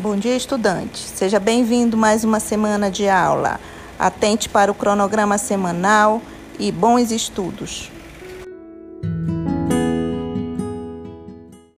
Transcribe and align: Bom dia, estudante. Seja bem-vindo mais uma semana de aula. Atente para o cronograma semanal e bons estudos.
Bom 0.00 0.16
dia, 0.16 0.34
estudante. 0.34 0.98
Seja 0.98 1.38
bem-vindo 1.38 1.94
mais 1.94 2.24
uma 2.24 2.40
semana 2.40 2.90
de 2.90 3.06
aula. 3.06 3.60
Atente 3.98 4.48
para 4.48 4.72
o 4.72 4.74
cronograma 4.74 5.36
semanal 5.36 6.22
e 6.58 6.72
bons 6.72 7.10
estudos. 7.10 7.92